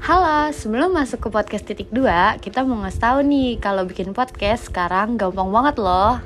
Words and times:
Halo, 0.00 0.48
sebelum 0.56 0.96
masuk 0.96 1.20
ke 1.20 1.28
podcast 1.28 1.68
titik 1.68 1.92
2, 1.92 2.40
kita 2.40 2.64
mau 2.64 2.80
ngasih 2.80 3.04
tahu 3.04 3.18
nih 3.20 3.60
kalau 3.60 3.84
bikin 3.84 4.16
podcast 4.16 4.72
sekarang 4.72 5.20
gampang 5.20 5.52
banget 5.52 5.76
loh. 5.76 6.16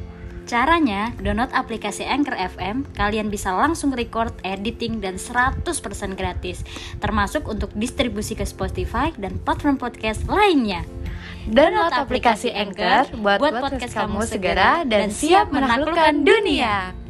Caranya, 0.47 1.11
download 1.19 1.51
aplikasi 1.51 2.07
Anchor 2.07 2.39
FM, 2.39 2.87
kalian 2.95 3.35
bisa 3.35 3.51
langsung 3.51 3.91
record, 3.91 4.31
editing, 4.47 5.03
dan 5.03 5.19
100% 5.19 5.67
gratis. 6.15 6.63
Termasuk 7.03 7.51
untuk 7.51 7.75
distribusi 7.75 8.39
ke 8.39 8.47
Spotify 8.47 9.11
dan 9.19 9.43
platform 9.43 9.75
podcast 9.75 10.23
lainnya. 10.31 10.87
Download 11.51 11.91
aplikasi 11.91 12.55
Anchor 12.55 13.11
buat, 13.19 13.43
podcast, 13.43 13.91
kamu 13.91 14.23
segera 14.23 14.87
dan 14.87 15.11
siap 15.11 15.51
menaklukkan 15.51 16.23
dunia. 16.23 17.04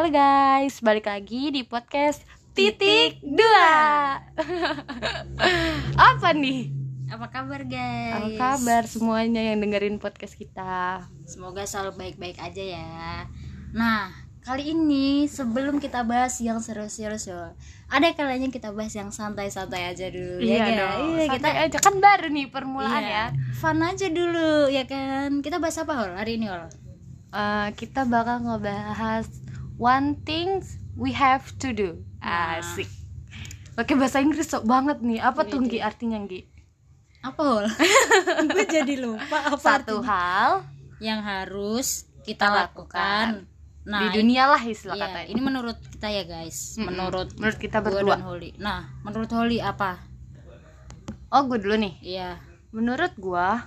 Halo 0.00 0.16
guys, 0.16 0.80
balik 0.80 1.12
lagi 1.12 1.52
di 1.52 1.60
podcast 1.60 2.24
titik 2.56 3.20
dua. 3.20 4.16
Apa 6.16 6.32
nih? 6.32 6.72
Apa 7.12 7.28
kabar 7.28 7.68
guys? 7.68 8.16
Apa 8.16 8.56
kabar 8.56 8.88
semuanya 8.88 9.52
yang 9.52 9.60
dengerin 9.60 10.00
podcast 10.00 10.40
kita? 10.40 11.04
Semoga 11.28 11.68
selalu 11.68 12.00
baik-baik 12.00 12.40
aja 12.40 12.80
ya. 12.80 13.28
Nah, 13.76 14.08
kali 14.40 14.72
ini 14.72 15.28
sebelum 15.28 15.76
kita 15.76 16.00
bahas 16.08 16.40
yang 16.40 16.64
serius-serius 16.64 17.28
yo, 17.28 17.52
ada 17.92 18.08
kalanya 18.16 18.48
kita 18.48 18.72
bahas 18.72 18.96
yang 18.96 19.12
santai-santai 19.12 19.84
aja 19.84 20.08
dulu 20.08 20.40
ya 20.40 20.48
Iya 20.48 20.64
guys. 20.64 20.78
dong, 20.80 21.00
Iya, 21.12 21.26
kita 21.28 21.48
aja 21.60 21.76
kan 21.76 21.94
baru 22.00 22.28
nih 22.32 22.48
permulaan 22.48 23.04
iya, 23.04 23.12
ya. 23.12 23.24
Fun 23.52 23.84
aja 23.84 24.08
dulu 24.08 24.72
ya 24.72 24.88
kan. 24.88 25.44
Kita 25.44 25.60
bahas 25.60 25.76
apa 25.76 25.92
Hol 25.92 26.16
hari 26.16 26.40
ini 26.40 26.48
Hol? 26.48 26.72
Eh, 27.36 27.68
kita 27.76 28.08
bakal 28.08 28.48
ngebahas 28.48 29.28
one 29.80 30.20
things 30.22 30.76
we 30.92 31.10
have 31.10 31.48
to 31.56 31.72
do. 31.72 32.04
Nah. 32.20 32.60
Asik. 32.60 32.86
Oke 33.74 33.96
bahasa 33.96 34.20
Inggris 34.20 34.44
sok 34.46 34.68
banget 34.68 35.00
nih. 35.00 35.16
Apa 35.18 35.42
tuh 35.42 35.64
Wih, 35.64 35.72
Gi 35.72 35.80
artinya 35.80 36.20
Gi? 36.22 36.44
Apa 37.20 37.40
Hol? 37.40 37.66
Gue 38.52 38.64
jadi 38.66 38.94
lupa 38.94 39.40
apa 39.46 39.56
Satu 39.56 40.00
artinya. 40.00 40.04
hal 40.06 40.50
yang 41.00 41.20
harus 41.20 42.04
kita 42.20 42.44
Kita 42.44 42.52
lakukan. 42.52 43.48
Nah, 43.80 44.04
di 44.04 44.12
dunia 44.14 44.44
lah 44.44 44.60
istilah 44.60 44.92
Iya, 44.92 45.04
katanya. 45.06 45.28
ini 45.32 45.40
menurut 45.40 45.78
kita 45.88 46.08
ya 46.08 46.24
guys, 46.24 46.76
Mm-mm. 46.76 46.92
menurut 46.92 47.28
menurut 47.34 47.56
kita 47.58 47.80
berdua. 47.80 48.12
dan 48.14 48.22
Holly. 48.22 48.50
Nah, 48.56 48.84
menurut 49.00 49.32
Holly 49.32 49.56
apa? 49.56 49.96
Oh 51.28 51.46
gue 51.46 51.56
dulu 51.56 51.80
nih. 51.80 51.94
Iya, 52.00 52.30
Menurut 52.70 53.16
gua 53.16 53.64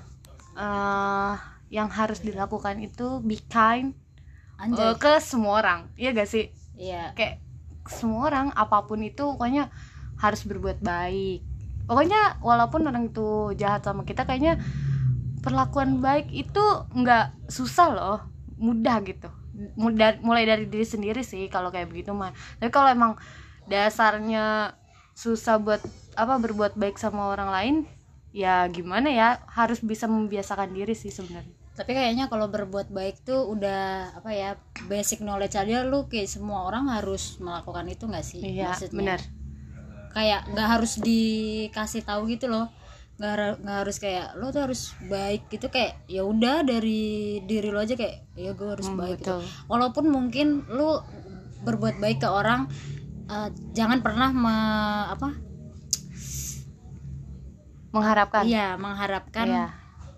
eh 0.54 1.34
yang 1.68 1.90
harus 1.90 2.22
dilakukan 2.22 2.78
itu 2.80 3.18
be 3.20 3.42
kind 3.50 3.98
anjay. 4.64 4.88
eh, 4.90 4.96
ke 4.96 5.12
semua 5.20 5.60
orang. 5.60 5.80
Iya 6.00 6.10
gak 6.16 6.30
sih? 6.32 6.50
Iya, 6.80 7.14
kayak 7.14 7.44
semua 7.88 8.32
orang 8.32 8.48
apa 8.56 8.88
pun 8.88 9.00
itu 9.04 9.24
pokoknya 9.36 9.68
harus 10.20 10.42
berbuat 10.48 10.80
baik 10.80 11.44
pokoknya 11.84 12.40
walaupun 12.40 12.88
orang 12.88 13.12
itu 13.12 13.52
jahat 13.60 13.84
sama 13.84 14.08
kita 14.08 14.24
kayaknya 14.24 14.60
perlakuan 15.44 16.00
baik 16.00 16.32
itu 16.32 16.64
nggak 16.96 17.52
susah 17.52 17.88
loh 17.92 18.20
mudah 18.56 19.04
gitu 19.04 19.28
mudah 19.76 20.18
mulai 20.24 20.48
dari 20.48 20.66
diri 20.66 20.88
sendiri 20.88 21.22
sih 21.22 21.52
kalau 21.52 21.70
kayak 21.70 21.92
begitu 21.92 22.16
mah 22.16 22.32
tapi 22.58 22.72
kalau 22.72 22.90
emang 22.90 23.14
dasarnya 23.68 24.74
susah 25.14 25.60
buat 25.60 25.84
apa 26.16 26.40
berbuat 26.40 26.80
baik 26.80 26.96
sama 26.98 27.30
orang 27.36 27.50
lain 27.52 27.76
ya 28.34 28.66
gimana 28.68 29.08
ya 29.08 29.30
harus 29.48 29.78
bisa 29.80 30.10
membiasakan 30.10 30.74
diri 30.74 30.92
sih 30.92 31.10
sebenarnya 31.10 31.54
tapi 31.74 31.94
kayaknya 31.94 32.26
kalau 32.28 32.46
berbuat 32.48 32.90
baik 32.90 33.22
tuh 33.22 33.50
udah 33.50 34.14
apa 34.14 34.30
ya 34.30 34.50
basic 34.86 35.22
knowledge 35.22 35.54
aja 35.54 35.82
lu 35.82 36.06
kayak 36.06 36.30
semua 36.30 36.66
orang 36.66 36.86
harus 36.86 37.42
melakukan 37.42 37.90
itu 37.90 38.06
nggak 38.06 38.22
sih? 38.22 38.46
iya 38.46 38.70
Maksudnya. 38.70 38.94
benar 38.94 39.20
Kayak 40.14 40.42
nggak 40.54 40.70
harus 40.70 40.94
dikasih 41.02 42.06
tahu 42.06 42.30
gitu 42.30 42.46
loh. 42.46 42.70
Nggak 43.18 43.32
har- 43.34 43.58
nggak 43.58 43.78
harus 43.82 43.98
kayak 43.98 44.38
lo 44.38 44.54
tuh 44.54 44.70
harus 44.70 44.94
baik 45.04 45.50
gitu 45.50 45.66
kayak 45.70 45.98
ya 46.06 46.22
udah 46.22 46.62
dari 46.62 47.02
diri 47.42 47.70
lo 47.70 47.82
aja 47.82 47.98
kayak 47.98 48.22
ya 48.38 48.54
gue 48.54 48.70
harus 48.70 48.90
Hmm, 48.90 48.98
baik 49.00 49.26
gitu. 49.26 49.42
walaupun 49.66 50.06
mungkin 50.08 50.62
lu 50.70 51.02
berbuat 51.60 51.98
baik 51.98 52.22
ke 52.22 52.30
orang 52.30 52.70
eh, 53.26 53.50
jangan 53.74 54.06
pernah 54.06 54.30
me- 54.30 55.10
apa 55.10 55.34
mengharapkan 57.94 58.44
iya 58.44 58.74
mengharapkan 58.76 59.46
Iya. 59.46 59.66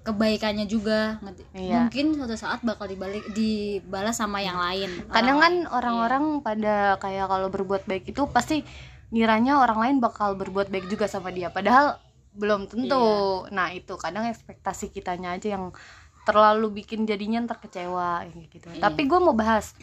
kebaikannya 0.02 0.66
juga? 0.66 1.18
Iya. 1.52 1.86
mungkin 1.86 2.14
suatu 2.14 2.34
saat 2.34 2.62
bakal 2.62 2.86
dibalik 2.86 3.26
dibalas 3.32 4.16
sama 4.16 4.40
yang 4.40 4.56
lain 4.56 4.90
kadang 5.10 5.38
Orang 5.38 5.66
kan 5.68 5.76
orang-orang 5.76 6.24
pada 6.40 6.96
kayak 6.98 7.26
kalau 7.26 7.50
berbuat 7.50 7.84
baik 7.84 8.08
itu 8.08 8.22
pasti 8.28 8.62
ngiranya 9.10 9.58
orang 9.58 9.80
lain 9.82 9.96
bakal 9.98 10.34
berbuat 10.34 10.70
baik 10.70 10.88
juga 10.88 11.06
sama 11.06 11.30
dia 11.30 11.50
padahal 11.50 11.98
belum 12.34 12.68
tentu 12.68 13.02
Iya. 13.44 13.50
nah 13.50 13.68
itu 13.70 13.94
kadang 13.96 14.26
ekspektasi 14.26 14.90
kitanya 14.90 15.34
aja 15.34 15.56
yang 15.56 15.74
terlalu 16.24 16.82
bikin 16.82 17.06
jadinya 17.06 17.42
ntar 17.42 17.58
kecewa 17.60 18.24
kayak 18.24 18.50
gitu 18.52 18.68
Iya. 18.72 18.82
tapi 18.82 19.06
gue 19.06 19.20
mau 19.20 19.34
bahas 19.34 19.74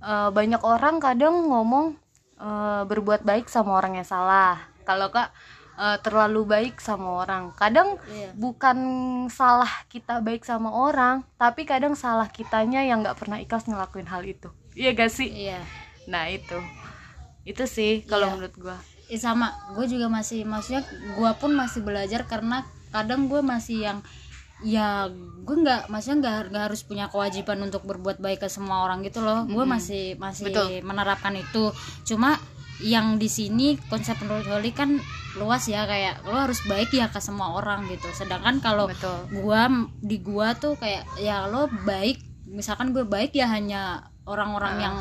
eh, 0.00 0.30
banyak 0.30 0.60
orang 0.60 0.98
kadang 0.98 1.46
ngomong 1.46 1.94
eh, 2.36 2.82
berbuat 2.82 3.22
baik 3.22 3.46
sama 3.46 3.74
orang 3.74 3.94
yang 3.94 4.06
salah 4.06 4.58
kalau 4.82 5.10
kak 5.10 5.30
eh, 5.78 5.98
terlalu 6.02 6.42
baik 6.44 6.74
sama 6.78 7.22
orang. 7.22 7.54
Kadang 7.54 8.02
Iya. 8.04 8.34
bukan 8.34 8.78
salah 9.28 9.70
kita 9.86 10.18
baik 10.18 10.42
sama 10.42 10.74
orang 10.74 11.22
tapi 11.36 11.62
kadang 11.62 11.94
salah 11.94 12.26
kitanya 12.26 12.82
yang 12.82 13.00
nggak 13.00 13.14
pernah 13.14 13.38
ikhlas 13.38 13.64
ngelakuin 13.64 14.10
hal 14.10 14.22
itu. 14.22 14.50
Iya 14.74 14.90
gak 14.92 15.10
sih? 15.10 15.30
Iya. 15.30 15.62
Nah 16.06 16.26
itu. 16.26 16.58
Itu 17.42 17.64
sih 17.64 18.02
kalau 18.04 18.26
Iya. 18.26 18.34
menurut 18.34 18.54
gua. 18.58 18.76
Ih, 19.08 19.16
sama. 19.16 19.48
Gue 19.72 19.88
juga 19.88 20.04
masih 20.06 20.44
maksudnya 20.44 20.84
gue 20.84 21.30
pun 21.40 21.56
masih 21.56 21.80
belajar 21.80 22.28
karena 22.28 22.60
kadang 22.90 23.24
gue 23.24 23.40
masih 23.40 23.80
yang 23.82 23.98
ya 24.58 25.06
gue 25.46 25.56
nggak 25.56 25.86
maksudnya 25.86 26.18
nggak 26.18 26.34
nggak 26.50 26.64
harus 26.68 26.82
punya 26.82 27.06
kewajiban 27.06 27.62
untuk 27.62 27.86
berbuat 27.86 28.18
baik 28.18 28.42
ke 28.42 28.48
semua 28.50 28.84
orang 28.84 29.00
gitu 29.00 29.22
loh. 29.22 29.46
Gue 29.46 29.62
Mm-mm. 29.62 29.70
masih 29.78 30.18
masih 30.18 30.50
Betul. 30.50 30.82
menerapkan 30.82 31.32
itu. 31.32 31.70
Cuma 32.04 32.36
yang 32.80 33.16
di 33.16 33.26
sini 33.26 33.74
konsep 33.86 34.14
menurut 34.18 34.46
Holly 34.46 34.70
kan 34.70 34.98
luas 35.34 35.66
ya 35.66 35.82
kayak 35.84 36.22
lo 36.24 36.38
harus 36.38 36.62
baik 36.64 36.90
ya 36.90 37.08
ke 37.08 37.18
semua 37.18 37.54
orang 37.54 37.86
gitu 37.86 38.06
sedangkan 38.12 38.58
kalau 38.58 38.86
betul 38.86 39.18
gua 39.34 39.66
di 39.98 40.18
gua 40.18 40.54
tuh 40.54 40.74
kayak 40.74 41.06
ya 41.16 41.46
lo 41.46 41.66
baik 41.84 42.22
misalkan 42.48 42.90
gue 42.90 43.04
baik 43.04 43.36
ya 43.36 43.44
hanya 43.46 44.08
orang-orang 44.24 44.74
Ah. 44.74 44.82
yang 44.82 44.96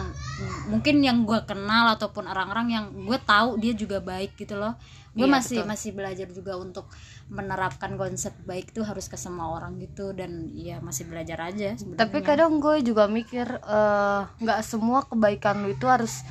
mungkin 0.67 0.99
yang 0.99 1.23
gue 1.23 1.39
kenal 1.43 1.95
ataupun 1.95 2.27
orang-orang 2.27 2.67
yang 2.69 2.85
gue 2.91 3.15
tahu 3.19 3.55
dia 3.55 3.71
juga 3.71 3.99
baik 3.99 4.35
gitu 4.35 4.55
loh 4.55 4.75
gue 5.15 5.23
Iya, 5.23 5.31
masih 5.31 5.57
betul. 5.63 5.71
masih 5.71 5.89
belajar 5.95 6.27
juga 6.29 6.53
untuk 6.55 6.85
menerapkan 7.27 7.95
konsep 7.95 8.35
baik 8.43 8.71
tuh 8.71 8.83
harus 8.83 9.07
ke 9.07 9.15
semua 9.15 9.49
orang 9.49 9.79
gitu 9.79 10.11
dan 10.11 10.51
ya 10.53 10.77
masih 10.79 11.07
belajar 11.07 11.39
aja 11.41 11.73
sebenarnya. 11.73 11.99
tapi 11.99 12.17
kadang 12.21 12.59
gue 12.59 12.83
juga 12.83 13.07
mikir 13.07 13.47
eh, 13.47 14.21
nggak 14.37 14.59
semua 14.61 15.03
kebaikan 15.03 15.63
lu 15.63 15.71
itu 15.71 15.87
harus 15.87 16.21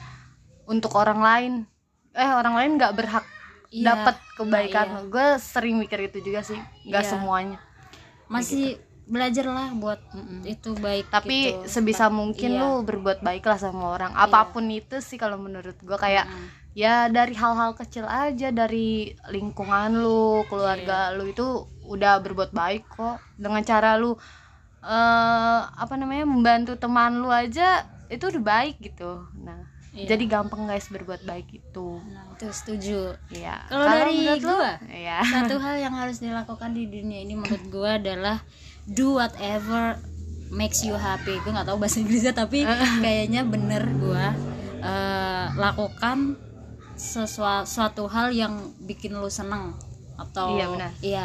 untuk 0.67 0.93
orang 0.95 1.21
lain 1.21 1.53
eh 2.13 2.31
orang 2.31 2.55
lain 2.55 2.71
nggak 2.77 2.95
berhak 2.95 3.27
Iya, 3.67 3.93
dapat 3.93 4.17
kebaikan 4.39 4.87
nah, 4.89 5.03
iya. 5.03 5.11
gue 5.11 5.27
sering 5.43 5.77
mikir 5.77 6.07
itu 6.07 6.23
juga 6.23 6.41
sih 6.41 6.57
nggak 6.87 7.03
Iya. 7.03 7.11
semuanya 7.11 7.59
masih 8.27 8.79
belajar 9.07 9.47
lah 9.47 9.75
buat 9.75 9.99
itu 10.43 10.75
baik 10.75 11.11
tapi 11.11 11.51
gitu. 11.51 11.67
sebisa 11.67 12.07
mungkin 12.07 12.57
Iya. 12.57 12.63
lu 12.63 12.71
berbuat 12.83 13.23
baik 13.23 13.43
lah 13.43 13.59
sama 13.59 13.91
orang 13.91 14.15
apa 14.15 14.51
pun 14.51 14.67
itu 14.67 15.03
sih 15.03 15.15
kalau 15.15 15.35
menurut 15.37 15.75
gue 15.77 15.99
kayak 15.99 16.27
Mm. 16.27 16.47
ya 16.75 16.95
dari 17.07 17.35
hal-hal 17.35 17.75
kecil 17.75 18.07
aja 18.07 18.51
dari 18.51 19.11
lingkungan 19.29 19.99
lu 19.99 20.47
keluarga 20.47 21.11
Iya. 21.11 21.17
lu 21.19 21.25
itu 21.27 21.47
udah 21.87 22.19
berbuat 22.19 22.51
baik 22.51 22.87
kok 22.89 23.19
dengan 23.35 23.63
cara 23.63 23.95
lu 23.95 24.15
eh 24.83 25.61
apa 25.67 25.95
namanya 25.95 26.23
membantu 26.23 26.79
teman 26.79 27.19
lu 27.19 27.27
aja 27.29 27.83
itu 28.07 28.31
udah 28.31 28.43
baik 28.43 28.79
gitu 28.79 29.27
nah 29.37 29.59
Iya. 29.97 30.13
jadi 30.13 30.25
gampang 30.29 30.69
guys 30.69 30.87
berbuat 30.87 31.25
baik 31.25 31.49
itu. 31.51 31.99
Nah, 32.05 32.37
itu 32.37 32.47
setuju. 32.53 33.17
Ya 33.33 33.65
Kalau 33.67 33.89
dari 33.89 34.29
lu? 34.29 34.37
gua? 34.45 34.77
ya 34.87 35.25
satu 35.25 35.57
hal 35.57 35.81
yang 35.81 35.97
harus 35.97 36.21
dilakukan 36.21 36.71
di 36.71 36.85
dunia 36.85 37.25
ini 37.25 37.33
menurut 37.33 37.65
gue 37.67 37.91
adalah 37.91 38.45
do 38.85 39.17
whatever 39.17 39.97
makes 40.49 40.85
you 40.85 40.93
happy. 40.93 41.41
Gue 41.41 41.51
nggak 41.51 41.65
tahu 41.65 41.81
bahasa 41.81 41.97
Inggrisnya 41.99 42.31
tapi 42.31 42.69
kayaknya 43.05 43.43
bener 43.43 43.89
gue 43.89 44.25
eh, 44.79 45.47
lakukan 45.57 46.37
sesuatu 46.93 47.65
suatu 47.65 48.05
hal 48.09 48.33
yang 48.33 48.53
bikin 48.81 49.13
lu 49.13 49.29
seneng 49.29 49.73
atau 50.17 50.57
Iya, 50.57 50.67
benar. 50.73 50.91
iya. 51.01 51.25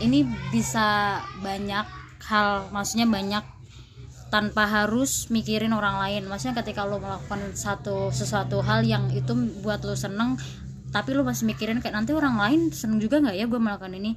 Ini 0.00 0.24
bisa 0.48 1.20
banyak 1.40 1.84
hal 2.24 2.68
maksudnya 2.70 3.04
banyak 3.04 3.44
tanpa 4.30 4.64
harus 4.64 5.26
mikirin 5.28 5.74
orang 5.74 5.98
lain. 5.98 6.22
Maksudnya 6.30 6.62
ketika 6.62 6.86
lo 6.86 7.02
melakukan 7.02 7.52
satu 7.52 8.14
sesuatu 8.14 8.62
hal 8.62 8.86
yang 8.86 9.10
itu 9.10 9.34
buat 9.60 9.82
lo 9.82 9.98
seneng 9.98 10.38
tapi 10.90 11.14
lo 11.14 11.22
masih 11.22 11.46
mikirin 11.46 11.78
kayak 11.78 11.94
nanti 11.94 12.10
orang 12.10 12.34
lain 12.34 12.60
seneng 12.74 12.98
juga 12.98 13.22
nggak 13.22 13.36
ya 13.36 13.46
gue 13.46 13.60
melakukan 13.60 13.94
ini? 13.94 14.14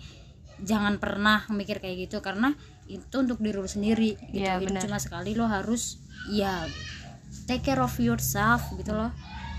Jangan 0.64 0.98
pernah 0.98 1.44
mikir 1.50 1.82
kayak 1.82 2.08
gitu 2.08 2.22
karena 2.22 2.54
itu 2.86 3.14
untuk 3.20 3.42
diri 3.42 3.58
lu 3.58 3.68
sendiri 3.68 4.16
gitu. 4.32 4.42
Iya, 4.46 4.62
Hidup 4.62 4.86
cuma 4.86 4.98
sekali 5.02 5.34
lo 5.34 5.50
harus 5.50 5.98
ya 6.30 6.66
take 7.50 7.66
care 7.66 7.82
of 7.82 7.94
yourself 7.98 8.64
gitu 8.78 8.94
loh. 8.94 9.10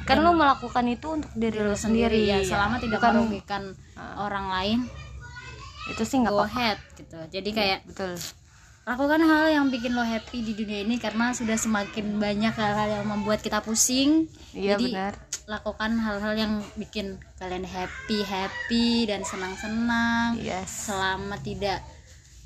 Kan 0.07 0.21
lu 0.23 0.37
melakukan 0.37 0.85
itu 0.87 1.07
untuk 1.09 1.33
diri 1.35 1.61
lu 1.61 1.75
sendiri 1.75 2.29
ya. 2.29 2.39
ya. 2.41 2.47
selama 2.47 2.79
tidak 2.79 2.99
Bukan- 3.03 3.15
merugikan 3.21 3.62
orang 4.19 4.47
lain 4.50 4.79
itu 5.91 6.03
sih 6.07 6.19
nggak 6.23 6.33
apa-apa. 6.33 6.79
gitu. 6.97 7.19
Jadi 7.31 7.50
kayak 7.53 7.79
betul 7.91 8.15
lakukan 8.85 9.21
hal 9.25 9.49
yang 9.49 9.67
bikin 9.73 9.97
lo 9.97 10.05
happy 10.05 10.45
di 10.45 10.53
dunia 10.53 10.85
ini 10.85 11.01
karena 11.01 11.33
sudah 11.33 11.57
semakin 11.57 12.21
banyak 12.21 12.53
hal-hal 12.53 13.01
yang 13.01 13.07
membuat 13.09 13.41
kita 13.41 13.65
pusing. 13.65 14.29
Iya 14.53 14.77
jadi 14.77 14.87
benar. 14.93 15.15
lakukan 15.49 15.93
hal-hal 16.01 16.35
yang 16.37 16.53
bikin 16.77 17.17
kalian 17.41 17.65
happy 17.65 18.21
happy 18.25 19.09
dan 19.09 19.25
senang-senang. 19.25 20.37
Yes. 20.37 20.93
Selama 20.93 21.41
tidak 21.41 21.81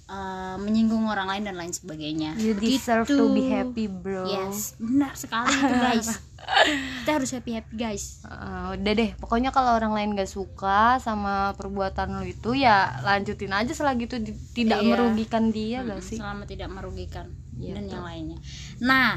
uh, 0.08 0.56
menyinggung 0.56 1.05
orang 1.05 1.28
lain 1.28 1.44
dan 1.44 1.55
lain 1.55 1.70
sebagainya. 1.70 2.34
You 2.34 2.52
deserve 2.52 3.05
Begitu. 3.05 3.20
to 3.20 3.25
be 3.31 3.44
happy 3.46 3.87
bro. 3.87 4.25
Yes 4.25 4.75
benar 4.76 5.12
sekali 5.14 5.49
itu 5.50 5.75
guys. 5.75 6.08
Kita 6.99 7.10
harus 7.14 7.31
happy 7.31 7.52
happy 7.52 7.75
guys. 7.75 8.25
Eh, 8.25 8.66
udah 8.75 8.93
deh. 8.94 9.10
Pokoknya 9.16 9.50
kalau 9.50 9.75
orang 9.75 9.93
lain 9.93 10.14
gak 10.14 10.26
suka 10.26 10.96
sama 10.96 11.52
perbuatan 11.55 12.14
lu 12.14 12.25
itu 12.25 12.55
ya 12.55 12.99
lanjutin 13.02 13.50
aja 13.50 13.70
selagi 13.70 14.06
itu 14.06 14.16
tidak 14.55 14.81
Iya. 14.81 14.88
merugikan 14.88 15.50
dia 15.50 15.82
gak 15.82 15.99
Mm, 15.99 16.06
sih? 16.06 16.16
selama 16.16 16.44
tidak 16.44 16.69
merugikan 16.69 17.28
Iya, 17.54 17.76
dan 17.76 17.84
betul. 17.84 17.94
yang 17.94 18.04
lainnya. 18.04 18.38
Nah 18.81 19.11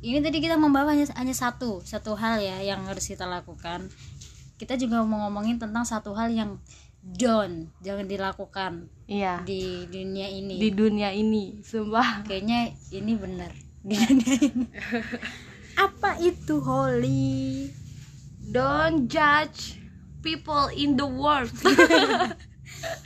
ini 0.00 0.18
tadi 0.18 0.38
kita 0.38 0.56
membawa 0.56 0.90
hanya, 0.90 1.06
hanya 1.14 1.30
satu 1.32 1.78
satu 1.82 2.14
hal 2.14 2.38
ya 2.38 2.58
yang 2.60 2.82
harus 2.82 3.04
kita 3.04 3.22
lakukan. 3.22 3.86
Kita 4.56 4.74
juga 4.74 5.02
mau 5.02 5.26
ngomongin 5.26 5.58
tentang 5.58 5.82
satu 5.82 6.14
hal 6.14 6.30
yang 6.30 6.58
don't. 7.02 7.74
Jangan 7.82 8.06
dilakukan 8.06 8.72
iya. 9.10 9.42
di 9.42 9.84
dunia 9.90 10.30
ini. 10.30 10.56
Di 10.62 10.70
dunia 10.70 11.10
ini 11.10 11.60
sumpah. 11.60 12.22
Kayaknya 12.22 12.72
ini 12.94 13.12
benar. 13.18 13.50
Di 13.82 13.94
dunia 13.98 14.34
ini. 14.38 14.66
Apa 15.84 16.20
itu 16.22 16.62
holy 16.62 17.68
don't 18.52 19.10
judge 19.10 19.82
people 20.22 20.70
in 20.72 20.94
the 20.94 21.06
world. 21.06 21.50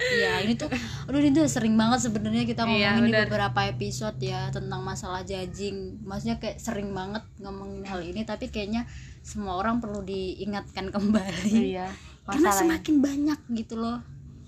Iya 0.00 0.40
ini 0.40 0.56
tuh 0.56 0.72
aduh 1.04 1.20
ini 1.20 1.36
tuh 1.36 1.44
sering 1.52 1.76
banget 1.76 2.08
sebenarnya 2.08 2.48
kita 2.48 2.64
Iya, 2.64 2.96
ngomongin 2.96 2.96
di 2.96 3.12
benar. 3.12 3.28
beberapa 3.28 3.60
episode 3.68 4.16
ya 4.24 4.48
tentang 4.48 4.80
masalah 4.80 5.20
judging. 5.20 6.00
Maksudnya 6.00 6.40
kayak 6.40 6.56
sering 6.56 6.96
banget 6.96 7.20
ngomongin 7.44 7.84
hal 7.84 8.00
ini 8.00 8.24
tapi 8.24 8.48
kayaknya 8.48 8.88
semua 9.20 9.60
orang 9.60 9.84
perlu 9.84 10.00
diingatkan 10.00 10.88
kembali. 10.88 11.52
Iya 11.52 11.92
karena 12.26 12.50
semakin 12.50 12.94
banyak 12.98 13.40
gitu 13.54 13.74
loh. 13.76 13.98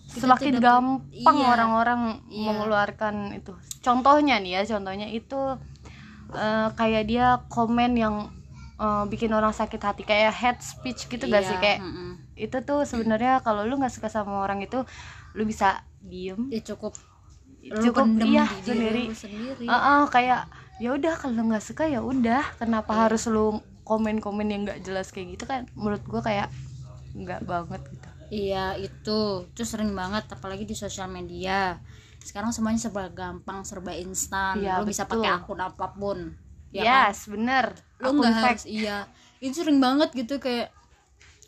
Kita 0.08 0.24
semakin 0.24 0.54
gampang 0.58 1.36
Iya. 1.36 1.46
orang-orang 1.48 2.00
Iya. 2.26 2.44
mengeluarkan 2.48 3.14
itu. 3.32 3.52
Contohnya 3.78 4.40
nih 4.40 4.58
ya 4.58 4.62
contohnya 4.68 5.06
itu 5.06 5.40
eh, 6.28 6.68
kayak 6.74 7.04
dia 7.06 7.26
komen 7.48 7.92
yang 7.94 8.14
eh, 8.76 9.04
bikin 9.06 9.32
orang 9.32 9.50
sakit 9.50 9.80
hati 9.80 10.02
kayak 10.02 10.30
hate 10.30 10.60
speech 10.60 11.08
gitu 11.08 11.24
gak 11.26 11.40
Iya, 11.40 11.48
sih 11.48 11.56
kayak 11.56 11.80
mm-mm. 11.80 12.10
itu 12.36 12.56
tuh 12.62 12.84
sebenarnya 12.84 13.40
kalau 13.40 13.64
lu 13.64 13.74
nggak 13.74 13.90
suka 13.90 14.06
sama 14.06 14.38
orang 14.38 14.60
itu 14.60 14.84
lu 15.32 15.42
bisa 15.42 15.80
diem. 15.98 16.46
Ya 16.48 16.60
cukup. 16.62 16.94
Cukup 17.58 18.06
iya 18.22 18.46
di 18.46 18.62
diri 18.64 18.64
sendiri. 18.64 19.04
sendiri. 19.12 19.64
Ah, 19.66 20.06
kayak 20.06 20.46
ya 20.78 20.94
udah 20.94 21.14
kalau 21.16 21.34
lu 21.34 21.50
nggak 21.50 21.64
suka 21.64 21.84
ya 21.84 22.00
udah. 22.00 22.42
Kenapa 22.56 22.92
Iya. 22.92 23.00
harus 23.10 23.26
lu 23.26 23.58
komen-komen 23.82 24.46
yang 24.46 24.62
nggak 24.64 24.80
jelas 24.82 25.10
kayak 25.10 25.34
gitu 25.34 25.44
kan? 25.44 25.66
Menurut 25.74 26.04
gua 26.04 26.22
kayak 26.22 26.48
nggak 27.18 27.42
banget 27.44 27.82
gitu. 27.90 28.08
Iya 28.28 28.76
itu. 28.78 29.48
Itu 29.50 29.62
sering 29.64 29.92
banget 29.96 30.28
apalagi 30.30 30.68
di 30.68 30.76
sosial 30.76 31.08
media. 31.10 31.80
Sekarang 32.22 32.52
semuanya 32.52 32.78
serba 32.78 33.08
gampang 33.08 33.64
serba 33.64 33.92
instan. 33.96 34.60
Iya, 34.60 34.80
lu 34.80 34.88
bisa 34.88 35.08
pakai 35.08 35.30
akun 35.32 35.60
apa 35.60 35.86
pun 35.96 36.36
ya 36.68 36.84
kan? 36.84 36.88
yes 36.88 37.18
bener. 37.32 37.66
Lu 38.00 38.20
nggak 38.20 38.34
harus 38.36 38.64
iya. 38.68 39.08
Itu 39.40 39.64
sering 39.64 39.80
banget 39.80 40.12
gitu 40.12 40.36
kayak 40.38 40.74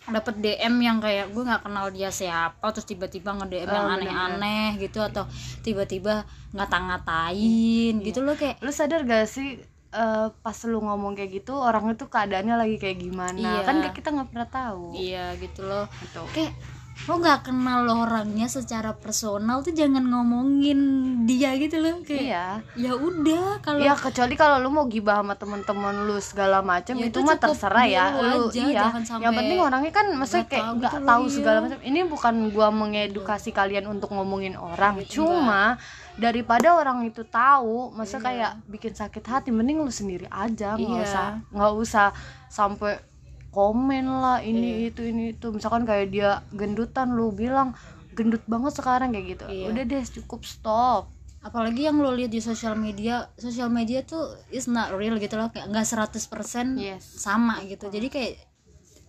dapat 0.08 0.40
DM 0.40 0.74
yang 0.80 0.98
kayak 0.98 1.28
gue 1.30 1.44
nggak 1.44 1.60
kenal 1.60 1.92
dia 1.92 2.08
siapa 2.08 2.72
terus 2.72 2.88
tiba-tiba 2.88 3.36
nge 3.36 3.46
DM 3.52 3.68
yang 3.68 3.86
Oh, 3.86 3.94
aneh-aneh 4.00 4.80
gitu 4.80 5.04
atau 5.04 5.28
tiba-tiba 5.60 6.24
ngata-ngatain 6.56 8.00
gitu 8.00 8.24
loh 8.24 8.34
kayak 8.34 8.58
lu 8.64 8.72
sadar 8.72 9.04
gak 9.04 9.28
sih 9.28 9.60
eh, 9.90 10.28
pas 10.30 10.58
lu 10.66 10.78
ngomong 10.78 11.18
kayak 11.18 11.42
gitu 11.42 11.52
orang 11.58 11.90
itu 11.90 12.06
keadaannya 12.06 12.56
lagi 12.56 12.76
kayak 12.78 12.98
gimana. 13.02 13.38
Iya. 13.38 13.60
kan 13.66 13.76
kita 13.90 14.08
nggak 14.14 14.28
pernah 14.30 14.48
tahu. 14.48 14.94
Iya 14.94 15.34
gitu 15.38 15.66
loh. 15.66 15.86
Gitu. 16.02 16.22
Kayak 16.34 16.54
lo 17.08 17.16
nggak 17.16 17.48
kenal 17.48 17.88
orangnya 17.88 18.44
secara 18.44 18.92
personal 18.92 19.64
tuh 19.64 19.72
jangan 19.72 20.04
ngomongin 20.04 20.80
dia 21.24 21.56
gitu 21.56 21.80
loh. 21.80 22.04
Kayak 22.04 22.20
iya. 22.28 22.46
ya 22.76 22.92
udah 22.92 23.56
kalau 23.64 23.80
ya 23.80 23.96
kecuali 23.96 24.36
kalau 24.36 24.60
lu 24.60 24.68
mau 24.68 24.84
gibah 24.84 25.24
sama 25.24 25.32
temen-temen 25.32 26.04
lu 26.04 26.20
segala 26.20 26.60
macam 26.60 27.00
Ya, 27.00 27.08
itu 27.08 27.24
itu 27.24 27.24
mah 27.24 27.40
terserah 27.40 27.86
ya. 27.88 28.04
lu 28.20 28.52
aja, 28.52 28.60
iya. 28.68 28.84
yang 29.16 29.32
penting 29.32 29.58
orangnya 29.58 29.92
kan 29.96 30.06
maksudnya 30.12 30.44
kayak 30.44 30.60
tahu 30.60 30.76
nggak 30.76 30.92
gitu 30.92 31.08
tahu 31.08 31.24
segala 31.32 31.56
iya. 31.56 31.64
macam 31.64 31.80
ini 31.80 32.00
bukan 32.04 32.34
gua 32.52 32.68
mengedukasi 32.68 33.50
kalian 33.56 33.88
untuk 33.88 34.12
ngomongin 34.12 34.60
orang 34.60 35.00
Gitu, 35.00 35.24
cuma 35.24 35.80
daripada 36.20 36.76
orang 36.76 37.02
itu 37.02 37.24
tahu 37.24 37.90
masa 37.90 38.16
Iya. 38.16 38.24
kayak 38.24 38.52
bikin 38.68 38.92
sakit 38.92 39.24
hati 39.24 39.48
mending 39.48 39.80
lu 39.80 39.88
sendiri 39.88 40.28
aja 40.28 40.76
nggak 40.76 41.00
Iya. 41.00 41.06
usah 41.08 41.26
nggak 41.48 41.72
usah 41.74 42.06
sampai 42.46 43.00
komen 43.50 44.04
lah 44.06 44.38
Iya. 44.38 44.46
ini 44.46 44.68
itu 44.86 45.02
ini 45.02 45.34
itu 45.34 45.50
misalkan 45.50 45.82
kayak 45.82 46.12
dia 46.12 46.30
gendutan 46.52 47.16
lu 47.16 47.32
bilang 47.32 47.72
gendut 48.12 48.44
banget 48.44 48.76
sekarang 48.76 49.10
kayak 49.10 49.26
gitu 49.34 49.44
Iya. 49.48 49.66
udah 49.68 49.82
deh 49.82 50.04
cukup 50.20 50.44
stop 50.44 51.08
apalagi 51.40 51.88
yang 51.88 51.96
lo 51.96 52.12
lihat 52.12 52.28
di 52.28 52.38
sosial 52.38 52.76
media 52.76 53.32
sosial 53.34 53.72
media 53.72 54.04
tuh 54.04 54.28
is 54.52 54.68
not 54.68 54.92
real 54.92 55.16
gitu 55.16 55.34
loh 55.34 55.48
kayak 55.48 55.72
nggak 55.72 55.88
100% 55.88 56.76
Yes. 56.76 57.00
sama 57.00 57.64
gitu 57.64 57.88
jadi 57.88 58.06
kayak 58.06 58.32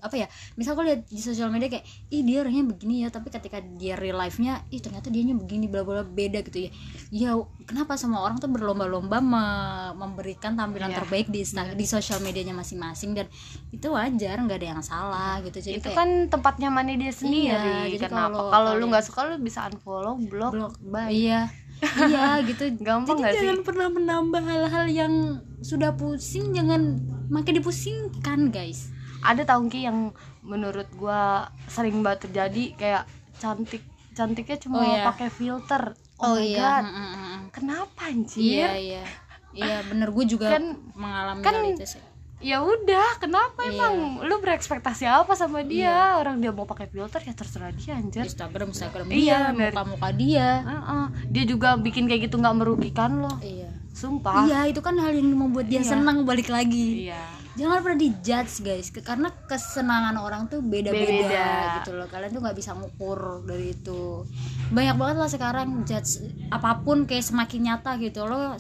apa 0.02 0.16
ya 0.16 0.28
misal 0.54 0.74
gue 0.74 0.84
lihat 0.84 1.02
di 1.06 1.18
sosial 1.18 1.48
media 1.48 1.70
kayak 1.70 1.82
ih 2.10 2.22
dia 2.22 2.42
orangnya 2.42 2.66
begini 2.68 2.96
ya 3.02 3.10
tapi 3.10 3.30
ketika 3.30 3.58
dia 3.62 3.94
real 3.94 4.18
life 4.18 4.36
nya 4.36 4.66
ih 4.68 4.78
ternyata 4.78 5.08
dianya 5.08 5.34
begini 5.34 5.66
bla 5.66 5.82
bla 5.82 6.02
beda 6.02 6.42
gitu 6.42 6.66
ya. 6.66 6.72
Ya 7.10 7.32
kenapa 7.64 7.96
semua 7.96 8.22
orang 8.22 8.36
tuh 8.36 8.48
berlomba-lomba 8.48 9.18
me- 9.18 9.70
memberikan 9.96 10.54
tampilan 10.54 10.90
Iya. 10.90 10.98
terbaik 11.00 11.28
di 11.28 11.40
Insta- 11.40 11.72
di 11.72 11.86
sosial 11.86 12.18
medianya 12.20 12.52
masing-masing 12.52 13.14
dan 13.14 13.30
itu 13.70 13.88
wajar 13.88 14.36
nggak 14.36 14.58
ada 14.58 14.68
yang 14.70 14.82
salah 14.82 15.38
gitu. 15.42 15.62
Jadi 15.62 15.78
itu 15.78 15.86
kayak 15.86 15.96
kan 15.96 16.10
tempat 16.28 16.58
nyamannya 16.58 16.98
dia 16.98 17.12
sendiri 17.12 17.54
Iya, 17.54 17.96
jadi 17.96 18.08
kenapa? 18.08 18.50
kalau 18.50 18.72
lu 18.74 18.86
nggak 18.88 19.06
suka 19.06 19.20
lu 19.24 19.38
bisa 19.38 19.66
unfollow 19.66 20.18
blok, 20.20 20.52
blok 20.52 20.74
bye. 20.84 21.08
iya. 21.08 21.46
Iya 21.82 22.42
gitu. 22.44 22.74
Gampang 22.82 23.06
jadi 23.12 23.22
nggak 23.22 23.32
sih? 23.32 23.40
jangan 23.44 23.60
pernah 23.62 23.88
menambah 23.90 24.42
hal-hal 24.44 24.86
yang 24.88 25.14
sudah 25.60 25.94
pusing 25.94 26.52
jangan 26.52 26.98
makin 27.28 27.54
dipusingkan 27.56 28.50
guys 28.50 28.90
ada 29.22 29.42
tau 29.44 29.62
Ki 29.66 29.82
yang 29.82 30.10
menurut 30.42 30.90
gua 30.94 31.22
sering 31.66 32.02
banget 32.02 32.28
terjadi 32.28 32.64
kayak 32.76 33.04
cantik 33.38 33.82
cantiknya 34.12 34.58
cuma 34.58 34.76
Oh, 34.78 34.86
iya. 34.86 35.08
pakai 35.08 35.30
filter. 35.30 35.96
Oh, 36.18 36.36
my 36.36 36.48
god. 36.52 36.84
Mm, 36.84 36.92
mm, 36.92 37.02
mm, 37.02 37.16
mm. 37.16 37.42
kenapa 37.50 38.02
anjir? 38.06 38.42
Iya 38.44 38.70
iya. 38.76 39.04
Iya 39.52 39.78
bener. 39.84 40.08
Gue 40.10 40.26
juga 40.26 40.52
Kan- 40.52 40.78
mengalami 40.94 41.42
kan- 41.42 41.56
hal 41.56 41.72
itu 41.72 41.88
sih. 41.90 42.04
ya 42.40 42.58
udah 42.60 43.18
kenapa 43.18 43.62
Iya. 43.62 43.72
emang? 43.72 43.94
Lu 44.22 44.36
berekspektasi 44.38 45.06
apa 45.06 45.34
sama 45.34 45.62
dia? 45.62 46.16
Orang 46.16 46.38
dia 46.38 46.50
mau 46.50 46.66
pakai 46.66 46.86
filter 46.86 47.22
ya 47.22 47.34
terserah 47.34 47.70
dia 47.72 47.96
anjir. 47.96 48.22
Instagram 48.24 48.70
Instagram 48.70 49.06
Iya, 49.08 49.14
dia 49.14 49.38
bener. 49.50 49.72
muka 49.72 49.84
muka 49.88 50.10
dia. 50.12 50.50
Heeh. 50.62 51.06
dia 51.28 51.44
juga 51.46 51.70
bikin 51.76 52.06
kayak 52.06 52.22
gitu 52.24 52.38
nggak 52.38 52.56
merugikan 52.56 53.12
lo. 53.18 53.34
Iya. 53.40 53.70
Sumpah. 53.92 54.46
Iya 54.46 54.68
itu 54.68 54.80
kan 54.80 54.96
hal 54.96 55.12
yang 55.12 55.30
membuat 55.32 55.66
dia 55.66 55.80
Iya. 55.80 55.90
senang 55.92 56.24
balik 56.24 56.48
lagi. 56.48 57.08
Iya 57.08 57.22
jangan 57.60 57.84
pernah 57.84 58.00
dijudge 58.00 58.64
guys 58.64 58.88
karena 58.96 59.30
kesenangan 59.48 60.16
orang 60.16 60.48
tuh 60.48 60.64
beda-beda 60.64 61.28
Beda. 61.28 61.48
gitu 61.82 61.92
loh. 61.98 62.08
Kalian 62.08 62.32
tuh 62.32 62.42
nggak 62.44 62.58
bisa 62.58 62.72
ngukur 62.76 63.44
dari 63.44 63.76
itu. 63.76 64.24
Banyak 64.72 64.96
banget 64.96 65.18
lah 65.20 65.30
sekarang 65.30 65.68
judge 65.84 66.24
apa 66.48 66.80
pun 66.80 67.04
kayak 67.04 67.28
semakin 67.28 67.60
nyata 67.72 68.00
gitu 68.00 68.24
loh. 68.24 68.56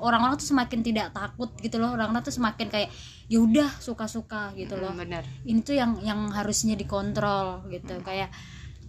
Orang-orang 0.00 0.36
tuh 0.36 0.48
semakin 0.48 0.80
tidak 0.84 1.12
takut 1.12 1.52
gitu 1.60 1.76
loh. 1.80 1.92
Orang-orang 1.92 2.24
tuh 2.24 2.32
semakin 2.32 2.68
kayak 2.68 2.88
ya 3.28 3.38
udah 3.40 3.70
suka-suka 3.80 4.56
gitu 4.56 4.76
loh. 4.80 4.92
Mm, 4.92 4.98
bener 4.98 5.24
ini 5.44 5.60
tuh 5.60 5.76
yang 5.76 6.00
yang 6.00 6.32
harusnya 6.32 6.74
dikontrol 6.74 7.68
gitu. 7.68 8.00
Kayak 8.00 8.32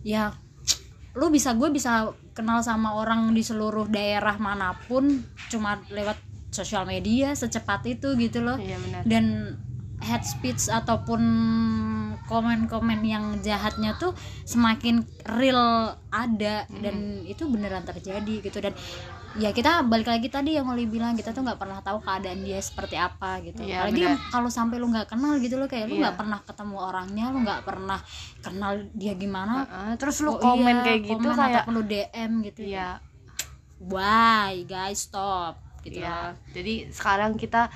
ya 0.02 0.32
lu 1.12 1.28
bisa 1.28 1.52
gue 1.60 1.68
bisa 1.76 2.08
kenal 2.32 2.64
sama 2.64 2.96
orang 2.96 3.36
di 3.36 3.44
seluruh 3.44 3.92
daerah 3.92 4.40
mana 4.40 4.72
pun 4.88 5.28
cuma 5.52 5.84
lewat 5.92 6.31
sosial 6.52 6.84
media 6.84 7.32
secepat 7.34 7.82
itu 7.88 8.14
gitu 8.20 8.44
loh. 8.44 8.60
Iya 8.60 8.78
bener 8.78 9.02
dan 9.08 9.26
head 10.02 10.26
speech 10.26 10.66
ataupun 10.68 11.22
komen-komen 12.26 13.06
yang 13.06 13.38
jahatnya 13.46 13.94
tuh 14.02 14.18
semakin 14.50 15.06
real 15.38 15.94
ada 16.10 16.66
dan 16.82 17.22
itu 17.24 17.46
beneran 17.46 17.86
terjadi 17.86 18.42
gitu. 18.42 18.58
Dan 18.60 18.74
ya 19.38 19.54
kita 19.54 19.86
balik 19.86 20.10
lagi 20.10 20.28
tadi 20.28 20.58
yang 20.58 20.68
Oli 20.74 20.90
bilang 20.90 21.14
kita 21.14 21.32
tuh 21.32 21.46
nggak 21.46 21.60
pernah 21.62 21.80
tahu 21.86 22.02
keadaan 22.02 22.42
dia 22.42 22.58
seperti 22.58 22.98
apa 22.98 23.46
gitu. 23.46 23.62
Iya, 23.62 23.86
apalagi 23.86 24.04
benar. 24.04 24.18
kalau 24.34 24.50
sampai 24.50 24.76
lu 24.82 24.90
nggak 24.90 25.08
kenal 25.08 25.38
gitu 25.38 25.56
lo 25.62 25.70
kayak 25.70 25.86
lu 25.88 25.96
Iya. 26.00 26.02
nggak 26.10 26.18
pernah 26.18 26.40
ketemu 26.44 26.76
orangnya 26.82 27.26
lu 27.30 27.38
nggak 27.46 27.62
pernah 27.62 28.00
kenal 28.42 28.72
dia 28.98 29.14
gimana. 29.14 29.54
Heeh, 29.70 29.94
terus 30.02 30.18
lu 30.26 30.34
Oh 30.34 30.42
komen 30.42 30.82
iya, 30.82 30.84
kayak 30.84 31.02
gitu 31.06 31.28
komen 31.30 31.38
kayak 31.38 31.66
lu 31.70 31.82
DM 31.86 32.32
gitu. 32.50 32.62
Ya 32.66 32.98
why 33.82 34.66
guys 34.66 35.10
stop 35.10 35.71
gitu 35.82 36.00
ya 36.00 36.34
jadi 36.52 36.90
sekarang 36.90 37.36
kita 37.36 37.70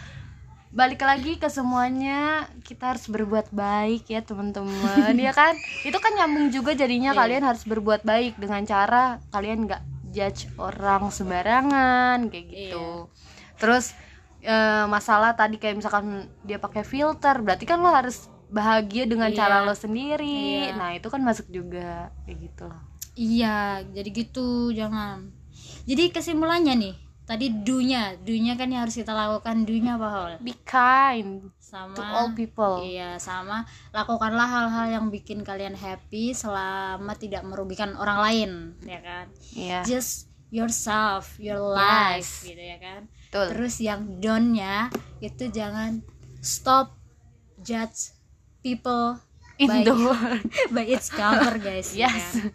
balik 0.76 1.08
lagi 1.08 1.40
ke 1.40 1.48
semuanya. 1.48 2.52
Kita 2.60 2.92
harus 2.92 3.08
berbuat 3.08 3.48
baik 3.56 4.12
ya 4.12 4.20
teman-teman. 4.20 5.16
Ya 5.24 5.32
kan? 5.32 5.56
Itu 5.88 5.96
kan 6.04 6.12
nyambung 6.12 6.52
juga 6.52 6.76
jadinya 6.76 7.16
Iya. 7.16 7.20
kalian 7.24 7.44
harus 7.48 7.64
berbuat 7.64 8.04
baik 8.04 8.36
dengan 8.36 8.60
cara 8.68 9.24
kalian 9.32 9.72
nggak 9.72 9.82
judge 10.12 10.52
orang 10.60 11.08
sembarangan 11.08 12.28
kayak 12.28 12.46
gitu. 12.52 13.08
Terus 13.56 13.96
eh, 14.44 14.84
masalah 14.86 15.32
tadi 15.32 15.56
kayak 15.56 15.80
misalkan 15.80 16.28
dia 16.44 16.60
pakai 16.60 16.84
filter 16.84 17.40
berarti 17.40 17.64
kan 17.64 17.80
lo 17.80 17.88
harus 17.90 18.28
bahagia 18.52 19.08
dengan 19.08 19.32
Iya. 19.32 19.38
cara 19.40 19.64
lo 19.64 19.72
sendiri. 19.72 20.70
Iya. 20.70 20.76
nah 20.76 20.92
itu 20.92 21.08
kan 21.08 21.24
masuk 21.24 21.48
juga 21.48 22.12
kayak 22.28 22.52
gitu. 22.52 22.68
Iya 23.16 23.80
jadi 23.96 24.10
gitu 24.12 24.76
jangan. 24.76 25.32
Jadi 25.88 26.12
kesimpulannya 26.12 26.76
nih 26.76 26.96
tadi 27.26 27.50
do-nya 27.50 28.14
do-nya 28.16 28.54
kan 28.54 28.70
yang 28.70 28.86
harus 28.86 28.96
kita 28.96 29.10
lakukan 29.10 29.66
do-nya 29.66 29.98
apa 29.98 30.08
Hol? 30.08 30.32
be 30.40 30.54
kind 30.62 31.50
sama 31.58 31.92
to 31.92 32.02
all 32.02 32.30
people 32.32 32.80
Iya, 32.80 33.18
sama 33.18 33.66
lakukanlah 33.90 34.46
hal-hal 34.46 34.86
yang 34.92 35.06
bikin 35.10 35.42
kalian 35.42 35.74
happy 35.74 36.32
selama 36.32 37.18
tidak 37.18 37.42
merugikan 37.42 37.94
orang 37.96 38.22
lain, 38.22 38.52
ya 38.82 39.02
kan? 39.02 39.26
Iya. 39.52 39.80
Just 39.84 40.30
yourself, 40.50 41.36
your 41.38 41.60
life, 41.60 42.46
Yes. 42.46 42.48
gitu 42.48 42.64
ya 42.64 42.78
kan? 42.78 43.02
Betul. 43.28 43.46
Terus 43.52 43.76
yang 43.80 44.02
don't-nya 44.18 44.88
itu 45.20 45.50
jangan 45.50 46.06
stop 46.40 46.94
judge 47.60 48.14
people 48.62 49.18
in 49.58 49.68
by, 49.68 49.82
the 49.82 49.96
world 50.06 50.46
by 50.70 50.86
its 50.86 51.10
cover, 51.10 51.58
guys. 51.58 51.92
ya 51.92 52.06
Yes. 52.08 52.38
kan? 52.38 52.54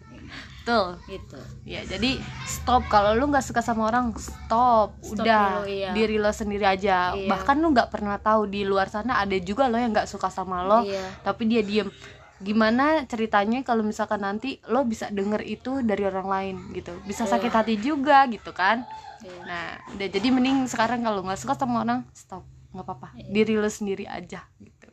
Betul 0.61 0.93
Gitu. 1.09 1.39
ya 1.65 1.81
jadi 1.83 2.21
stop 2.45 2.85
kalau 2.85 3.17
lu 3.17 3.25
nggak 3.27 3.41
suka 3.41 3.59
sama 3.59 3.89
orang 3.89 4.13
stop, 4.13 4.93
Stop 5.01 5.17
udah 5.17 5.65
dulu, 5.65 5.73
iya. 5.73 5.89
diri 5.91 6.15
lo 6.15 6.29
sendiri 6.29 6.63
aja 6.63 7.17
Iya. 7.17 7.25
bahkan 7.25 7.57
lu 7.57 7.73
nggak 7.73 7.89
pernah 7.89 8.21
tahu 8.21 8.45
di 8.45 8.61
luar 8.61 8.85
sana 8.85 9.17
ada 9.17 9.33
juga 9.35 9.65
lo 9.65 9.75
yang 9.75 9.89
nggak 9.89 10.05
suka 10.05 10.29
sama 10.29 10.61
lo 10.61 10.85
Iya. 10.85 11.01
tapi 11.25 11.49
dia 11.49 11.65
diem 11.65 11.89
gimana 12.37 13.05
ceritanya 13.05 13.61
kalau 13.61 13.81
misalkan 13.81 14.21
nanti 14.21 14.61
lo 14.65 14.81
bisa 14.81 15.09
denger 15.09 15.41
itu 15.41 15.81
dari 15.81 16.05
orang 16.05 16.25
lain 16.25 16.55
gitu 16.73 16.93
bisa 17.05 17.25
Iya. 17.25 17.37
sakit 17.37 17.51
hati 17.51 17.75
juga 17.77 18.25
gitu 18.29 18.49
kan 18.51 18.85
Iya. 19.21 19.41
nah 19.45 19.65
udah 19.93 20.07
jadi 20.09 20.27
mending 20.29 20.65
sekarang 20.65 21.01
kalau 21.01 21.21
nggak 21.21 21.37
suka 21.37 21.53
sama 21.53 21.81
orang 21.81 22.05
stop 22.13 22.45
nggak 22.69 22.85
apa-apa 22.85 23.17
Iya. 23.17 23.29
diri 23.33 23.53
lo 23.57 23.65
sendiri 23.67 24.05
aja 24.05 24.45
gitu 24.57 24.89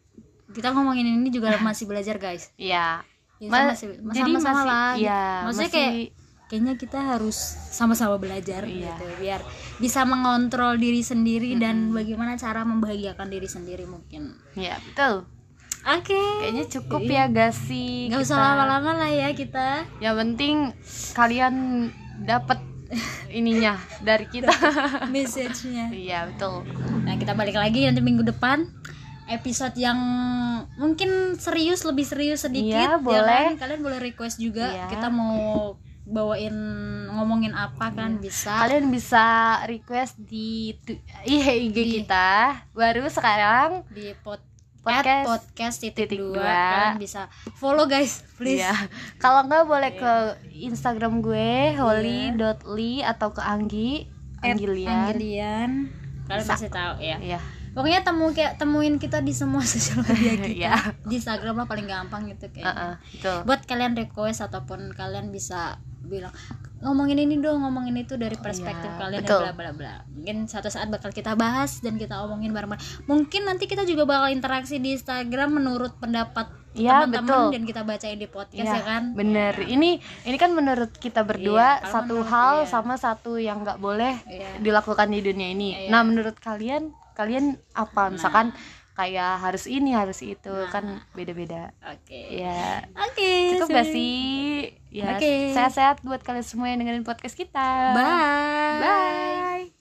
Kita 0.48 0.72
ngomongin 0.72 1.04
ini 1.04 1.28
juga 1.28 1.52
masih 1.60 1.84
belajar, 1.84 2.16
guys. 2.16 2.48
Iya. 2.56 3.04
Ya, 3.38 3.48
Ma- 3.48 3.70
masih- 3.70 3.94
jadi 4.08 4.30
sama-sama 4.34 4.50
masih 4.52 4.66
lah, 4.66 4.90
iya, 4.94 5.22
Maksudnya 5.42 5.62
masih- 5.64 5.76
kayak 5.78 5.94
kayaknya 6.48 6.74
kita 6.74 6.98
harus 7.06 7.36
sama-sama 7.68 8.16
belajar 8.16 8.62
Iya. 8.62 8.88
gitu 8.90 9.04
biar 9.16 9.40
bisa 9.76 10.00
mengontrol 10.02 10.74
diri 10.74 11.00
sendiri 11.00 11.54
dan 11.54 11.92
bagaimana 11.92 12.34
cara 12.34 12.64
membahagiakan 12.64 13.28
diri 13.28 13.46
sendiri 13.46 13.84
mungkin. 13.84 14.32
Ya 14.54 14.80
betul. 14.82 15.28
Oke. 15.80 16.18
Kayaknya 16.42 16.64
cukup 16.68 17.00
ya 17.00 17.24
gak 17.26 17.54
sih 17.54 18.08
nggak 18.08 18.20
usah 18.20 18.34
kita- 18.34 18.46
lama-lama 18.48 18.90
lah 18.96 19.10
ya 19.12 19.28
kita. 19.30 19.68
Yang 19.98 20.16
penting 20.18 20.54
kalian 21.12 21.54
dapat 22.20 22.58
ininya 23.30 23.76
dari 24.00 24.26
kita. 24.26 24.48
Message-nya. 25.14 25.92
Iya 25.92 26.26
betul. 26.26 26.64
Nah 27.04 27.14
kita 27.14 27.32
balik 27.32 27.54
lagi 27.54 27.84
nanti 27.84 28.00
minggu 28.00 28.24
depan 28.24 28.66
episode 29.28 29.76
yang 29.76 29.98
mungkin 30.74 31.08
serius 31.34 31.84
lebih 31.84 32.02
serius 32.02 32.42
sedikit 32.42 32.74
Iya, 32.74 32.96
ya 32.96 32.98
boleh. 32.98 33.44
kan? 33.54 33.60
kalian 33.60 33.80
boleh 33.80 34.00
request 34.02 34.36
juga 34.36 34.66
Iya. 34.66 34.86
kita 34.88 35.08
mau 35.08 35.76
bawain 36.02 36.56
ngomongin 37.10 37.52
apa 37.52 37.92
kan 37.92 38.16
bisa 38.16 38.48
kalian 38.58 38.88
bisa 38.88 39.24
request 39.64 40.16
di 40.18 40.72
IG 41.22 41.76
kita 42.00 42.56
baru 42.72 43.04
sekarang 43.06 43.84
di 43.88 44.16
pod 44.18 44.40
Podcast 44.78 45.04
podcast, 45.04 45.26
podcast 45.28 45.76
titik, 45.82 46.08
titik 46.08 46.20
dua. 46.22 46.32
dua. 46.38 46.48
kalian 46.72 46.96
bisa 46.96 47.20
follow 47.54 47.84
guys 47.84 48.24
please 48.40 48.62
Iya. 48.62 48.72
kalau 49.18 49.44
nggak 49.44 49.68
boleh 49.68 49.92
ke 49.92 50.12
Instagram 50.56 51.20
gue 51.20 51.76
holly.ly 51.76 53.04
atau 53.04 53.28
ke 53.28 53.42
Anggi 53.42 54.08
Anggilian 54.40 54.88
Anggelian. 54.88 55.70
kalian 56.24 56.40
Bisa. 56.40 56.52
pasti 56.56 56.68
tahu 56.70 56.94
ya 56.98 57.20
Iya. 57.20 57.40
Pokoknya 57.70 58.00
temu 58.00 58.30
kayak 58.30 58.56
temuin 58.56 58.96
kita 58.96 59.18
di 59.18 59.30
semua 59.30 59.64
sosial 59.68 60.02
media 60.02 60.34
kita 60.38 60.48
Iya. 60.50 60.74
di 61.02 61.16
Instagram 61.16 61.54
lah 61.56 61.66
paling 61.66 61.84
gampang 61.84 62.26
gitu 62.26 62.48
kayak 62.50 62.66
Heeh, 62.66 62.92
betul 63.14 63.38
buat 63.44 63.60
kalian 63.62 63.92
request 63.94 64.40
ataupun 64.42 64.92
kalian 64.92 65.28
bisa 65.28 65.76
bilang 66.00 66.32
ngomongin 66.78 67.18
ini 67.18 67.36
dong 67.36 67.60
ngomongin 67.60 67.92
itu 67.98 68.14
dari 68.14 68.32
perspektif 68.34 68.88
Iya, 68.88 68.98
kalian 68.98 69.20
betul. 69.20 69.40
dan 69.40 69.50
bla 69.50 69.54
bla 69.54 69.70
bla 69.74 69.94
mungkin 70.08 70.36
suatu 70.44 70.68
saat 70.68 70.86
bakal 70.86 71.10
kita 71.10 71.34
bahas 71.34 71.78
dan 71.78 71.94
kita 71.94 72.16
omongin 72.18 72.50
bareng-bareng 72.50 72.80
mungkin 73.04 73.44
nanti 73.44 73.64
kita 73.64 73.82
juga 73.82 74.04
bakal 74.04 74.30
interaksi 74.30 74.78
di 74.78 74.92
Instagram 74.92 75.54
menurut 75.54 75.96
pendapat 75.96 76.48
Iya, 76.70 77.02
teman-teman 77.02 77.26
betul. 77.26 77.44
dan 77.50 77.62
kita 77.64 77.80
bacain 77.82 78.16
di 78.16 78.28
podcast 78.28 78.62
Iya, 78.62 78.72
ya 78.72 78.82
kan 78.86 79.02
bener 79.12 79.54
ini 79.60 79.98
ini 80.22 80.36
kan 80.36 80.52
menurut 80.52 80.94
kita 80.94 81.20
berdua 81.22 81.58
Iya, 81.74 81.82
kalau 81.82 81.92
satu 81.92 82.14
menurut- 82.14 82.30
hal 82.30 82.54
iya. 82.56 82.68
sama 82.68 82.94
satu 82.94 83.32
yang 83.36 83.58
nggak 83.60 83.78
boleh 83.78 84.14
Iya. 84.24 84.50
dilakukan 84.58 85.08
di 85.08 85.20
dunia 85.20 85.48
ini 85.50 85.68
Iya. 85.74 85.90
nah 85.90 86.00
menurut 86.00 86.38
kalian 86.38 86.94
kalian 87.18 87.58
apa? 87.74 88.08
Misalkan 88.08 88.54
kayak 88.94 89.38
harus 89.38 89.66
ini 89.66 89.94
harus 89.94 90.18
itu 90.22 90.50
Nah. 90.50 90.70
kan 90.70 90.84
beda-beda. 91.14 91.70
Oke. 91.86 92.38
Ya. 92.38 92.82
Oke 92.94 93.54
cukup 93.54 93.74
gak 93.74 93.86
sih? 93.86 94.70
Ya 94.90 95.14
Oke. 95.14 95.54
sehat-sehat 95.54 96.02
buat 96.02 96.22
kalian 96.22 96.46
semua 96.46 96.70
yang 96.70 96.78
dengerin 96.78 97.02
podcast 97.02 97.34
kita. 97.34 97.94
Bye. 97.94 98.78
Bye 98.78 99.77